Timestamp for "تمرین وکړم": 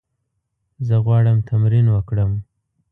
1.49-2.31